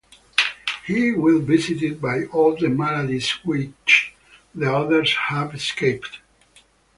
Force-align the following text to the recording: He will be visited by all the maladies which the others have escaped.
He 0.87 1.11
will 1.11 1.41
be 1.43 1.57
visited 1.57 2.01
by 2.01 2.23
all 2.31 2.55
the 2.57 2.69
maladies 2.69 3.29
which 3.45 4.15
the 4.55 4.73
others 4.73 5.13
have 5.29 5.53
escaped. 5.53 6.21